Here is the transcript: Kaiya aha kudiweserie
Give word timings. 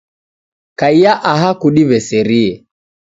Kaiya 0.79 1.13
aha 1.31 1.49
kudiweserie 1.59 2.51